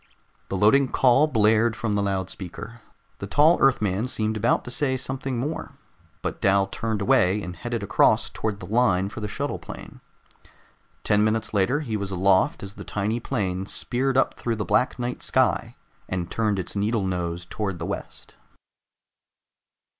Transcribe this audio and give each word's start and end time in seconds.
The 0.49 0.57
loading 0.57 0.87
call 0.87 1.27
blared 1.27 1.75
from 1.75 1.93
the 1.93 2.01
loudspeaker. 2.01 2.81
The 3.19 3.27
tall 3.27 3.59
Earthman 3.61 4.07
seemed 4.07 4.35
about 4.35 4.63
to 4.65 4.71
say 4.71 4.97
something 4.97 5.37
more, 5.37 5.73
but 6.23 6.41
Dal 6.41 6.65
turned 6.65 7.03
away 7.03 7.39
and 7.43 7.55
headed 7.55 7.83
across 7.83 8.27
toward 8.27 8.59
the 8.59 8.65
line 8.65 9.09
for 9.09 9.19
the 9.19 9.27
shuttle 9.27 9.59
plane. 9.59 10.01
Ten 11.03 11.23
minutes 11.23 11.53
later, 11.53 11.81
he 11.81 11.97
was 11.97 12.09
aloft 12.09 12.63
as 12.63 12.73
the 12.73 12.83
tiny 12.83 13.19
plane 13.19 13.67
speared 13.67 14.17
up 14.17 14.33
through 14.33 14.55
the 14.55 14.65
black 14.65 14.97
night 14.97 15.21
sky 15.21 15.75
and 16.09 16.31
turned 16.31 16.57
its 16.57 16.75
needle 16.75 17.05
nose 17.05 17.45
toward 17.45 17.77
the 17.77 17.85
west. 17.85 18.33